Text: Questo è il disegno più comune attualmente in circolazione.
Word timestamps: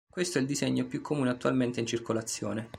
Questo 0.09 0.39
è 0.39 0.41
il 0.41 0.47
disegno 0.47 0.85
più 0.87 0.99
comune 1.01 1.29
attualmente 1.29 1.79
in 1.79 1.85
circolazione. 1.85 2.69